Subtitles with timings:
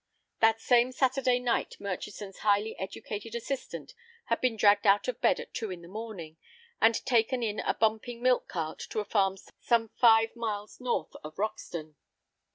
[0.39, 3.93] That same Saturday night Murchison's highly educated assistant
[4.25, 6.37] had been dragged out of bed at two in the morning,
[6.81, 11.37] and taken in a bumping milk cart to a farm some five miles north of
[11.37, 11.97] Roxton.